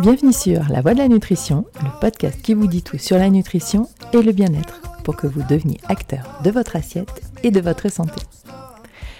[0.00, 3.28] Bienvenue sur La Voix de la Nutrition, le podcast qui vous dit tout sur la
[3.28, 7.92] nutrition et le bien-être pour que vous deveniez acteur de votre assiette et de votre
[7.92, 8.22] santé.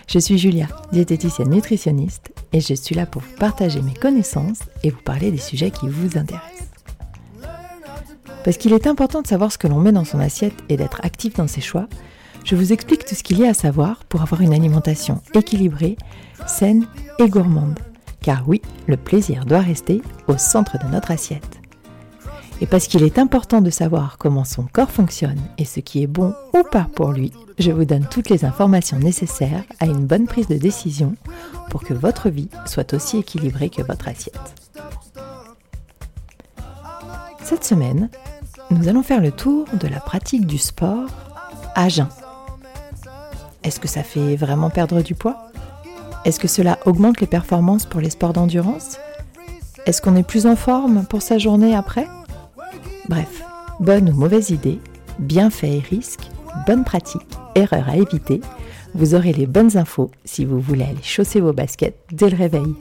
[0.08, 4.88] Je suis Julia, diététicienne nutritionniste, et je suis là pour vous partager mes connaissances et
[4.88, 6.70] vous parler des sujets qui vous intéressent.
[8.42, 11.04] Parce qu'il est important de savoir ce que l'on met dans son assiette et d'être
[11.04, 11.88] actif dans ses choix,
[12.42, 15.98] je vous explique tout ce qu'il y a à savoir pour avoir une alimentation équilibrée,
[16.46, 16.86] saine
[17.18, 17.78] et gourmande.
[18.22, 21.60] Car oui, le plaisir doit rester au centre de notre assiette.
[22.60, 26.06] Et parce qu'il est important de savoir comment son corps fonctionne et ce qui est
[26.06, 30.26] bon ou pas pour lui, je vous donne toutes les informations nécessaires à une bonne
[30.26, 31.14] prise de décision
[31.70, 34.54] pour que votre vie soit aussi équilibrée que votre assiette.
[37.42, 38.10] Cette semaine,
[38.70, 41.08] nous allons faire le tour de la pratique du sport
[41.74, 42.08] à jeun.
[43.62, 45.49] Est-ce que ça fait vraiment perdre du poids?
[46.24, 48.98] Est-ce que cela augmente les performances pour les sports d'endurance?
[49.86, 52.06] Est-ce qu'on est plus en forme pour sa journée après?
[53.08, 53.42] Bref,
[53.80, 54.78] bonne ou mauvaise idée,
[55.18, 56.28] bienfaits et risques,
[56.66, 58.40] bonne pratique, erreur à éviter,
[58.94, 62.74] vous aurez les bonnes infos si vous voulez aller chausser vos baskets dès le réveil.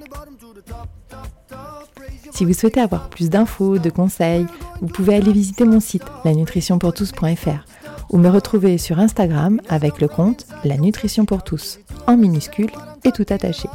[2.34, 4.46] Si vous souhaitez avoir plus d'infos, de conseils,
[4.82, 7.66] vous pouvez aller visiter mon site lanutritionpourtous.fr
[8.10, 12.72] ou me retrouver sur Instagram avec le compte La Nutrition pour tous en minuscule
[13.04, 13.70] et tout attaché.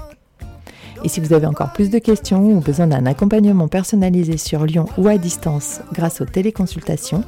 [1.05, 4.87] Et si vous avez encore plus de questions ou besoin d'un accompagnement personnalisé sur Lyon
[4.97, 7.23] ou à distance grâce aux téléconsultations,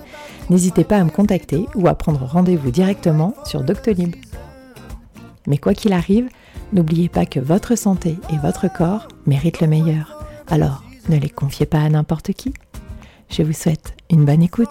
[0.49, 4.17] n'hésitez pas à me contacter ou à prendre rendez-vous directement sur Doctolib.
[5.47, 6.29] Mais quoi qu'il arrive,
[6.73, 10.25] n'oubliez pas que votre santé et votre corps méritent le meilleur.
[10.49, 12.55] Alors, ne les confiez pas à n'importe qui.
[13.29, 14.69] Je vous souhaite une bonne écoute.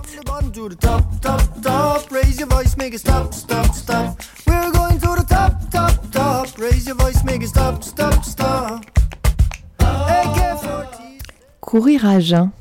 [11.62, 12.52] Courir à jeun.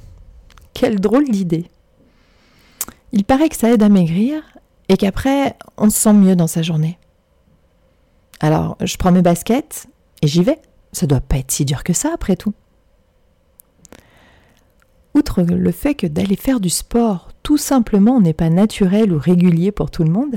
[0.72, 1.66] Quelle drôle d'idée.
[3.12, 4.42] Il paraît que ça aide à maigrir
[4.88, 6.98] et qu'après, on se sent mieux dans sa journée.
[8.40, 9.88] Alors, je prends mes baskets
[10.22, 10.60] et j'y vais.
[10.92, 12.54] Ça doit pas être si dur que ça après tout.
[15.14, 19.70] Outre le fait que d'aller faire du sport tout simplement n'est pas naturel ou régulier
[19.70, 20.36] pour tout le monde,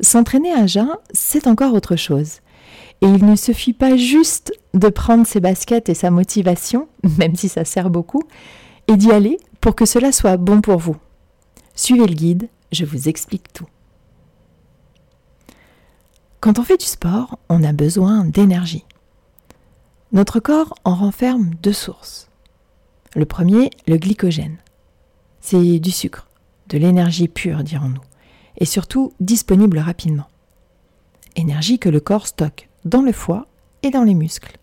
[0.00, 2.40] s'entraîner à jeun, c'est encore autre chose.
[3.00, 6.88] Et il ne suffit pas juste de prendre ses baskets et sa motivation,
[7.18, 8.22] même si ça sert beaucoup,
[8.88, 10.96] et d'y aller pour que cela soit bon pour vous.
[11.74, 13.66] Suivez le guide, je vous explique tout.
[16.40, 18.84] Quand on fait du sport, on a besoin d'énergie.
[20.12, 22.28] Notre corps en renferme deux sources.
[23.16, 24.58] Le premier, le glycogène.
[25.40, 26.28] C'est du sucre,
[26.68, 28.02] de l'énergie pure, dirons-nous,
[28.58, 30.28] et surtout disponible rapidement.
[31.36, 33.46] Énergie que le corps stocke dans le foie
[33.82, 34.58] et dans les muscles.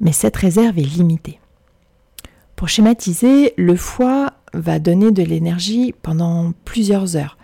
[0.00, 1.38] Mais cette réserve est limitée.
[2.56, 7.38] Pour schématiser, le foie va donner de l'énergie pendant plusieurs heures,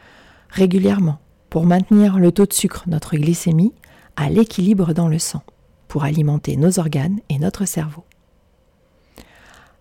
[0.50, 1.18] régulièrement,
[1.50, 3.72] pour maintenir le taux de sucre, notre glycémie,
[4.16, 5.42] à l'équilibre dans le sang,
[5.86, 8.04] pour alimenter nos organes et notre cerveau.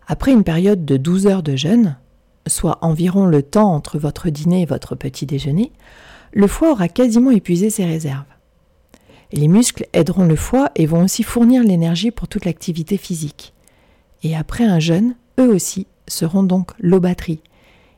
[0.07, 1.97] Après une période de 12 heures de jeûne,
[2.47, 5.73] soit environ le temps entre votre dîner et votre petit déjeuner,
[6.31, 8.25] le foie aura quasiment épuisé ses réserves.
[9.31, 13.53] Les muscles aideront le foie et vont aussi fournir l'énergie pour toute l'activité physique.
[14.23, 17.41] Et après un jeûne, eux aussi seront donc l'eau batterie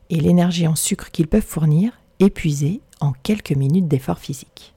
[0.10, 4.74] et l'énergie en sucre qu'ils peuvent fournir épuisée en quelques minutes d'effort physique.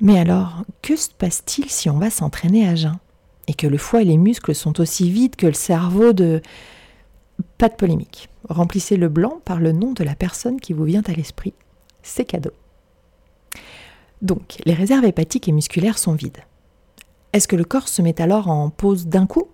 [0.00, 2.98] Mais alors, que se passe-t-il si on va s'entraîner à jeun
[3.48, 6.40] et que le foie et les muscles sont aussi vides que le cerveau de...
[7.58, 8.28] Pas de polémique.
[8.48, 11.54] Remplissez le blanc par le nom de la personne qui vous vient à l'esprit.
[12.02, 12.52] C'est cadeau.
[14.22, 16.44] Donc, les réserves hépatiques et musculaires sont vides.
[17.32, 19.48] Est-ce que le corps se met alors en pause d'un coup?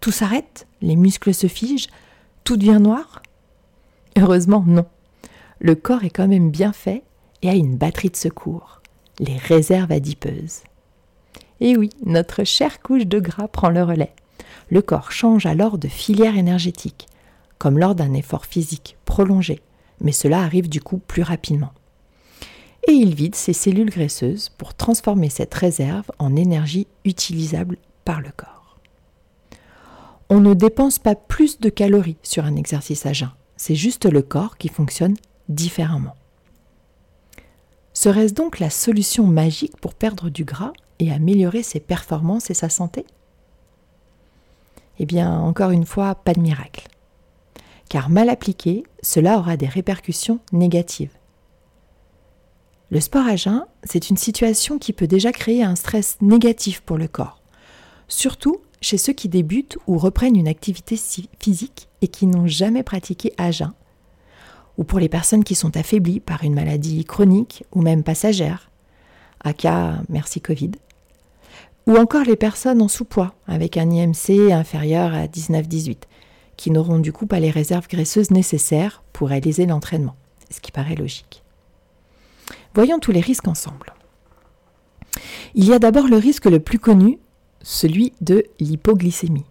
[0.00, 0.66] Tout s'arrête?
[0.80, 1.88] Les muscles se figent?
[2.42, 3.22] Tout devient noir?
[4.18, 4.86] Heureusement, non.
[5.58, 7.02] Le corps est quand même bien fait
[7.42, 8.80] et a une batterie de secours,
[9.18, 10.60] les réserves adipeuses.
[11.60, 14.14] Et oui, notre chère couche de gras prend le relais.
[14.70, 17.06] Le corps change alors de filière énergétique,
[17.58, 19.60] comme lors d'un effort physique prolongé,
[20.00, 21.72] mais cela arrive du coup plus rapidement.
[22.90, 28.32] Et il vide ses cellules graisseuses pour transformer cette réserve en énergie utilisable par le
[28.36, 28.80] corps.
[30.28, 34.22] On ne dépense pas plus de calories sur un exercice à jeun, c'est juste le
[34.22, 35.14] corps qui fonctionne
[35.48, 36.16] différemment.
[37.92, 42.68] Serait-ce donc la solution magique pour perdre du gras et améliorer ses performances et sa
[42.68, 43.06] santé?
[44.98, 46.88] Eh bien, encore une fois, pas de miracle.
[47.88, 51.14] Car mal appliqué, cela aura des répercussions négatives.
[52.92, 56.98] Le sport à jeun, c'est une situation qui peut déjà créer un stress négatif pour
[56.98, 57.40] le corps,
[58.08, 60.98] surtout chez ceux qui débutent ou reprennent une activité
[61.38, 63.72] physique et qui n'ont jamais pratiqué à jeun,
[64.76, 68.72] ou pour les personnes qui sont affaiblies par une maladie chronique ou même passagère,
[69.44, 70.72] aka merci Covid,
[71.86, 75.96] ou encore les personnes en sous-poids avec un IMC inférieur à 19-18,
[76.56, 80.16] qui n'auront du coup pas les réserves graisseuses nécessaires pour réaliser l'entraînement,
[80.50, 81.39] ce qui paraît logique.
[82.74, 83.94] Voyons tous les risques ensemble.
[85.54, 87.18] Il y a d'abord le risque le plus connu,
[87.62, 89.44] celui de l'hypoglycémie.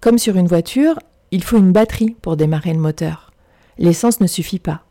[0.00, 0.98] Comme sur une voiture,
[1.30, 3.32] il faut une batterie pour démarrer le moteur.
[3.78, 4.82] L'essence ne suffit pas.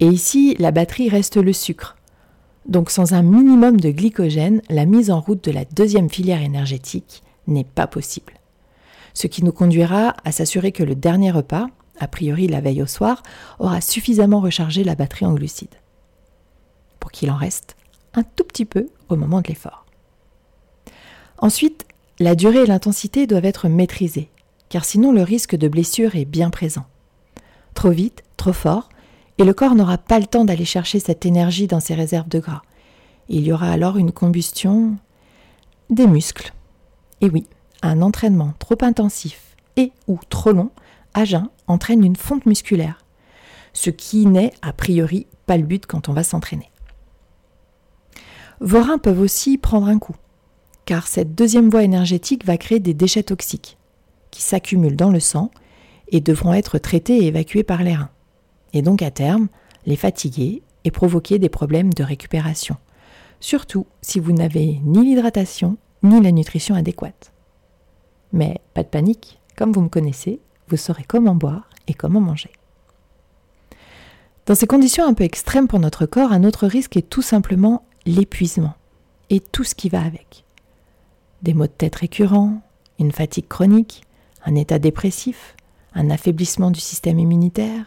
[0.00, 1.96] Et ici, la batterie reste le sucre.
[2.66, 7.22] Donc sans un minimum de glycogène, la mise en route de la deuxième filière énergétique
[7.46, 8.32] n'est pas possible.
[9.14, 11.66] Ce qui nous conduira à s'assurer que le dernier repas,
[12.00, 13.22] a priori la veille au soir,
[13.58, 15.81] aura suffisamment rechargé la batterie en glucides.
[17.02, 17.74] Pour qu'il en reste
[18.14, 19.86] un tout petit peu au moment de l'effort.
[21.36, 21.84] Ensuite,
[22.20, 24.28] la durée et l'intensité doivent être maîtrisées,
[24.68, 26.86] car sinon le risque de blessure est bien présent.
[27.74, 28.88] Trop vite, trop fort,
[29.38, 32.38] et le corps n'aura pas le temps d'aller chercher cette énergie dans ses réserves de
[32.38, 32.62] gras.
[33.28, 34.96] Il y aura alors une combustion
[35.90, 36.52] des muscles.
[37.20, 37.48] Et oui,
[37.82, 40.70] un entraînement trop intensif et ou trop long
[41.14, 43.04] à jeun entraîne une fonte musculaire,
[43.72, 46.71] ce qui n'est a priori pas le but quand on va s'entraîner.
[48.62, 50.14] Vos reins peuvent aussi prendre un coup,
[50.84, 53.76] car cette deuxième voie énergétique va créer des déchets toxiques
[54.30, 55.50] qui s'accumulent dans le sang
[56.12, 58.10] et devront être traités et évacués par les reins,
[58.72, 59.48] et donc à terme
[59.84, 62.76] les fatiguer et provoquer des problèmes de récupération,
[63.40, 67.32] surtout si vous n'avez ni l'hydratation ni la nutrition adéquate.
[68.32, 70.38] Mais pas de panique, comme vous me connaissez,
[70.68, 72.52] vous saurez comment boire et comment manger.
[74.46, 77.84] Dans ces conditions un peu extrêmes pour notre corps, un autre risque est tout simplement
[78.06, 78.74] l'épuisement
[79.30, 80.44] et tout ce qui va avec.
[81.42, 82.60] Des maux de tête récurrents,
[82.98, 84.04] une fatigue chronique,
[84.44, 85.56] un état dépressif,
[85.94, 87.84] un affaiblissement du système immunitaire.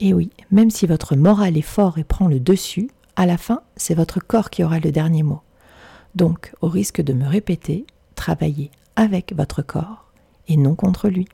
[0.00, 3.62] Et oui, même si votre moral est fort et prend le dessus, à la fin,
[3.76, 5.40] c'est votre corps qui aura le dernier mot.
[6.14, 10.10] Donc, au risque de me répéter, travaillez avec votre corps
[10.48, 11.28] et non contre lui.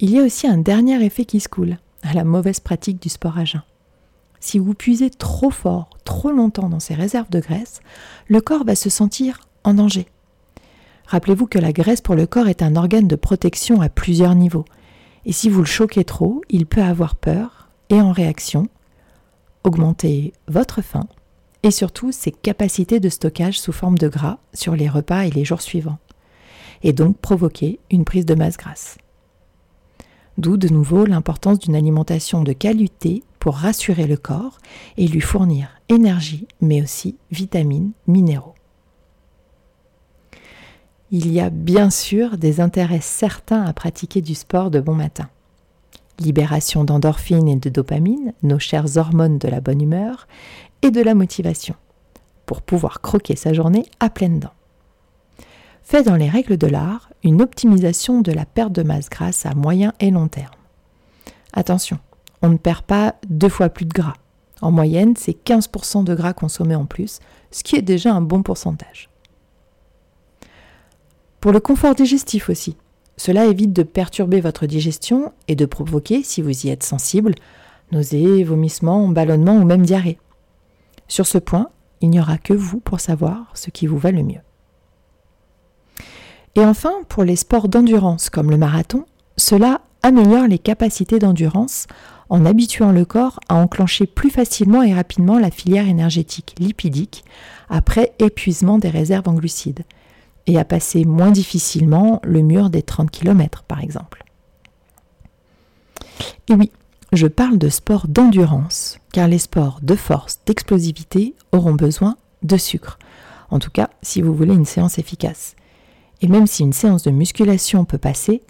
[0.00, 3.08] Il y a aussi un dernier effet qui se coule à la mauvaise pratique du
[3.08, 3.62] sport à jeun.
[4.42, 7.80] Si vous puisez trop fort, trop longtemps dans ces réserves de graisse,
[8.26, 10.08] le corps va se sentir en danger.
[11.06, 14.64] Rappelez-vous que la graisse pour le corps est un organe de protection à plusieurs niveaux.
[15.26, 18.66] Et si vous le choquez trop, il peut avoir peur et en réaction,
[19.62, 21.06] augmenter votre faim
[21.62, 25.44] et surtout ses capacités de stockage sous forme de gras sur les repas et les
[25.44, 25.98] jours suivants.
[26.82, 28.98] Et donc provoquer une prise de masse grasse.
[30.36, 34.60] D'où de nouveau l'importance d'une alimentation de qualité pour rassurer le corps
[34.96, 38.54] et lui fournir énergie, mais aussi vitamines, minéraux.
[41.10, 45.28] Il y a bien sûr des intérêts certains à pratiquer du sport de bon matin.
[46.20, 50.28] Libération d'endorphines et de dopamine, nos chères hormones de la bonne humeur,
[50.82, 51.74] et de la motivation,
[52.46, 54.54] pour pouvoir croquer sa journée à pleines dents.
[55.82, 59.54] Fait dans les règles de l'art, une optimisation de la perte de masse grasse à
[59.54, 60.54] moyen et long terme.
[61.52, 61.98] Attention,
[62.42, 64.14] on ne perd pas deux fois plus de gras.
[64.60, 67.20] En moyenne, c'est 15% de gras consommé en plus,
[67.50, 69.08] ce qui est déjà un bon pourcentage.
[71.40, 72.76] Pour le confort digestif aussi,
[73.16, 77.34] cela évite de perturber votre digestion et de provoquer, si vous y êtes sensible,
[77.90, 80.18] nausées, vomissements, ballonnements ou même diarrhée.
[81.08, 81.68] Sur ce point,
[82.00, 84.40] il n'y aura que vous pour savoir ce qui vous va le mieux.
[86.54, 89.04] Et enfin, pour les sports d'endurance comme le marathon,
[89.36, 91.86] cela améliore les capacités d'endurance
[92.32, 97.24] en habituant le corps à enclencher plus facilement et rapidement la filière énergétique lipidique
[97.68, 99.84] après épuisement des réserves en glucides
[100.46, 104.24] et à passer moins difficilement le mur des 30 km par exemple.
[106.48, 106.70] Et oui,
[107.12, 112.98] je parle de sport d'endurance, car les sports de force, d'explosivité auront besoin de sucre.
[113.50, 115.54] En tout cas, si vous voulez une séance efficace.
[116.22, 118.40] Et même si une séance de musculation peut passer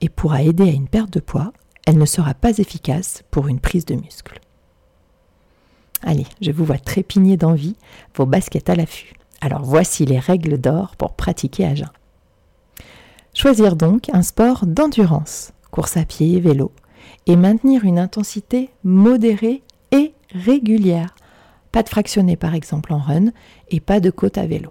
[0.00, 1.52] et pourra aider à une perte de poids,
[1.86, 4.40] elle ne sera pas efficace pour une prise de muscle.
[6.02, 7.76] Allez, je vous vois trépigner d'envie,
[8.16, 9.14] vos baskets à l'affût.
[9.40, 11.90] Alors voici les règles d'or pour pratiquer à jeun.
[13.34, 16.72] Choisir donc un sport d'endurance, course à pied, vélo,
[17.26, 21.14] et maintenir une intensité modérée et régulière.
[21.70, 23.30] Pas de fractionné par exemple en run
[23.70, 24.70] et pas de côte à vélo.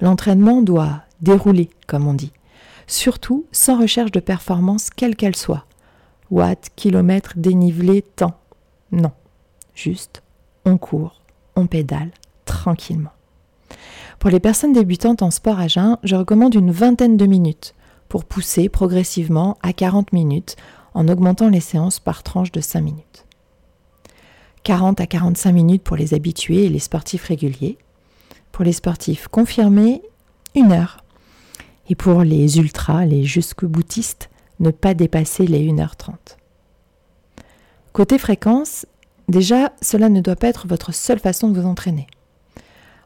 [0.00, 2.32] L'entraînement doit dérouler, comme on dit,
[2.86, 5.64] surtout sans recherche de performance quelle qu'elle soit,
[6.30, 8.38] watts, kilomètres, dénivelé, temps.
[8.92, 9.12] Non,
[9.74, 10.22] juste
[10.64, 11.20] on court,
[11.56, 12.10] on pédale
[12.44, 13.12] tranquillement.
[14.18, 17.74] Pour les personnes débutantes en sport à jeun, je recommande une vingtaine de minutes
[18.08, 20.56] pour pousser progressivement à 40 minutes
[20.94, 23.26] en augmentant les séances par tranche de 5 minutes.
[24.62, 27.76] 40 à 45 minutes pour les habitués et les sportifs réguliers.
[28.52, 30.00] Pour les sportifs confirmés,
[30.54, 30.98] une heure.
[31.88, 34.30] Et pour les ultras, les jusque-boutistes,
[34.60, 36.14] ne pas dépasser les 1h30.
[37.92, 38.86] Côté fréquence,
[39.28, 42.06] déjà, cela ne doit pas être votre seule façon de vous entraîner.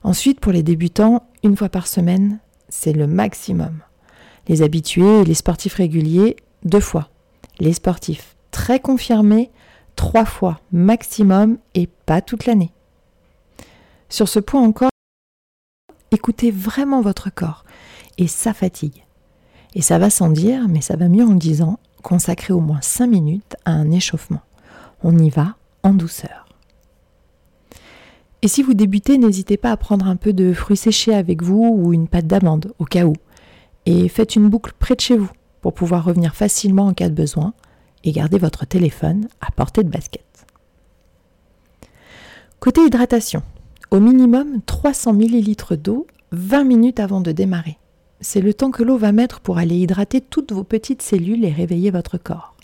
[0.03, 2.39] Ensuite, pour les débutants, une fois par semaine,
[2.69, 3.83] c'est le maximum.
[4.47, 7.11] Les habitués et les sportifs réguliers, deux fois.
[7.61, 9.51] Les sportifs très confirmés,
[9.97, 12.73] trois fois maximum et pas toute l'année.
[14.09, 14.91] Sur ce point encore,
[16.11, 17.65] écoutez vraiment votre corps
[18.17, 19.05] et sa fatigue.
[19.79, 23.07] Et ça va sans dire, mais ça va mieux en disant, consacrez au moins 5
[23.07, 24.41] minutes à un échauffement.
[25.05, 25.55] On y va
[25.85, 26.47] en douceur.
[28.43, 31.65] Et si vous débutez, n'hésitez pas à prendre un peu de fruits séchés avec vous
[31.79, 33.13] ou une pâte d'amande au cas où.
[33.87, 35.31] Et faites une boucle près de chez vous
[35.61, 37.55] pour pouvoir revenir facilement en cas de besoin
[38.03, 40.27] et garder votre téléphone à portée de basket.
[42.59, 43.45] Côté hydratation,
[43.93, 47.79] au minimum 300 ml d'eau 20 minutes avant de démarrer.
[48.21, 51.53] C'est le temps que l'eau va mettre pour aller hydrater toutes vos petites cellules et
[51.53, 52.57] réveiller votre corps.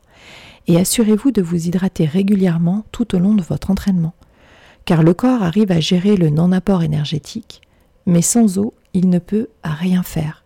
[0.66, 4.14] Et assurez-vous de vous hydrater régulièrement tout au long de votre entraînement,
[4.84, 7.60] car le corps arrive à gérer le non-apport énergétique,
[8.06, 10.44] mais sans eau, il ne peut rien faire.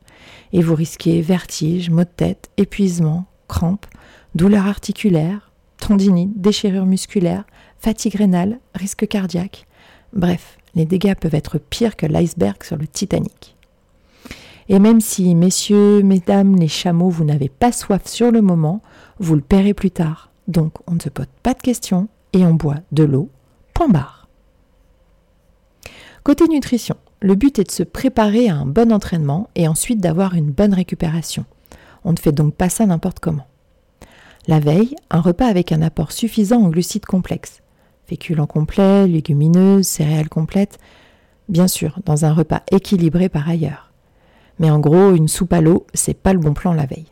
[0.53, 3.87] Et vous risquez vertige, maux de tête, épuisement, crampes,
[4.35, 7.45] douleurs articulaires, tendinite, déchirure musculaire,
[7.79, 9.67] fatigue rénale, risque cardiaque.
[10.13, 13.58] Bref, les dégâts peuvent être pires que l'iceberg sur le Titanic.
[14.69, 18.83] Et même si, messieurs, mesdames, les chameaux, vous n'avez pas soif sur le moment,
[19.19, 20.31] vous le paierez plus tard.
[20.47, 23.31] Donc on ne se pose pas de questions et on boit de l'eau.
[23.75, 24.29] Point barre.
[26.23, 30.35] Côté nutrition, le but est de se préparer à un bon entraînement et ensuite d'avoir
[30.35, 31.45] une bonne récupération.
[32.05, 33.47] On ne fait donc pas ça n'importe comment.
[34.47, 37.61] La veille, un repas avec un apport suffisant en glucides complexes.
[38.07, 40.79] Féculents complets, légumineuses, céréales complètes.
[41.49, 43.88] Bien sûr, dans un repas équilibré par ailleurs.
[44.59, 47.07] Mais en gros, une soupe à l'eau, c'est pas le bon plan la veille.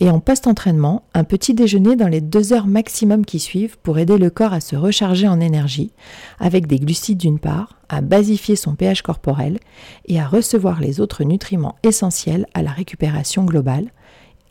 [0.00, 4.16] Et en post-entraînement, un petit déjeuner dans les deux heures maximum qui suivent pour aider
[4.16, 5.92] le corps à se recharger en énergie,
[6.38, 9.58] avec des glucides d'une part, à basifier son pH corporel
[10.06, 13.90] et à recevoir les autres nutriments essentiels à la récupération globale,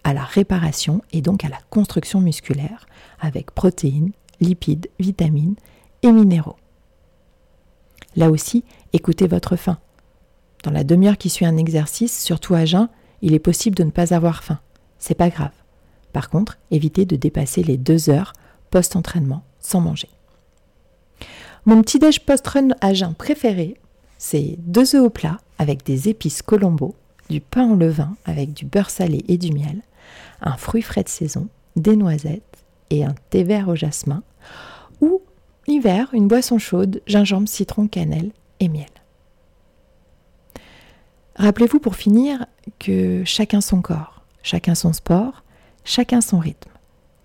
[0.04, 2.86] à la réparation et donc à la construction musculaire,
[3.22, 4.12] avec protéines,
[4.42, 5.56] lipides, vitamines
[6.04, 6.58] et minéraux.
[8.18, 9.78] Là aussi, écoutez votre faim.
[10.64, 12.90] Dans la demi-heure qui suit un exercice, surtout à jeun,
[13.22, 14.60] il est possible de ne pas avoir faim.
[15.00, 15.52] C'est pas grave.
[16.14, 18.34] Par contre, évitez de dépasser les deux heures
[18.72, 20.10] post-entraînement sans manger.
[21.66, 23.76] Mon petit déj post-run à jeun préféré,
[24.18, 26.96] c'est deux œufs au plat avec des épices colombo,
[27.30, 29.82] du pain au levain avec du beurre salé et du miel,
[30.42, 34.24] un fruit frais de saison, des noisettes et un thé vert au jasmin,
[35.02, 35.22] ou
[35.68, 38.86] l'hiver, une boisson chaude, gingembre, citron, cannelle et miel.
[41.38, 42.48] Rappelez-vous pour finir
[42.80, 45.44] que chacun son corps, chacun son sport,
[45.84, 46.72] chacun son rythme.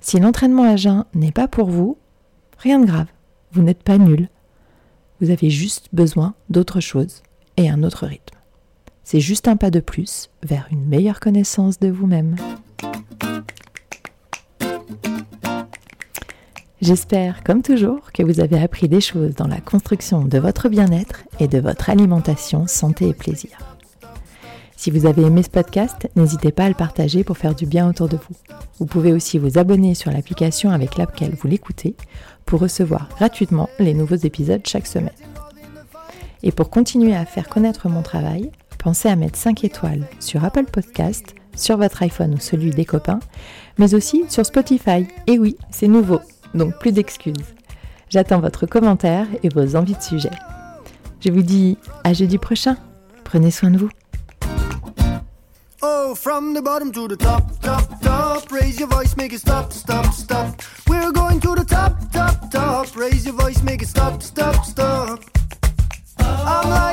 [0.01, 1.97] Si l'entraînement à jeun n'est pas pour vous,
[2.59, 3.07] rien de grave,
[3.53, 4.29] vous n'êtes pas nul.
[5.21, 7.23] Vous avez juste besoin d'autre chose
[7.57, 8.37] et un autre rythme.
[9.03, 12.37] C'est juste un pas de plus vers une meilleure connaissance de vous-même.
[16.83, 21.23] J'espère, comme toujours, que vous avez appris des choses dans la construction de votre bien-être
[21.39, 23.72] et de votre alimentation, santé et plaisir.
[24.83, 27.89] Si vous avez aimé ce podcast, n'hésitez pas à le partager pour faire du bien
[27.89, 28.35] autour de vous.
[28.81, 31.95] Vous pouvez aussi vous abonner sur l'application avec laquelle vous l'écoutez
[32.47, 35.15] pour recevoir gratuitement les nouveaux épisodes chaque semaine.
[36.43, 40.65] Et pour continuer à faire connaître mon travail, pensez à mettre 5 étoiles sur Apple
[40.65, 43.21] Podcast, sur votre iPhone ou celui des copains,
[43.79, 45.07] mais aussi sur Spotify.
[45.29, 46.19] Et oui, c'est nouveau,
[46.55, 47.55] donc plus d'excuses.
[48.11, 50.33] J'attends votre commentaire et vos envies de sujet.
[51.21, 52.77] Je vous dis à jeudi prochain.
[53.23, 53.89] Prenez soin de vous.
[56.15, 58.51] from the bottom to the top, top, top.
[58.53, 60.61] Raise your voice, make it stop, stop, stop.
[60.89, 62.97] We're going to the top, top, top.
[62.97, 65.21] Raise your voice, make it stop, stop, stop.
[66.19, 66.92] I'm like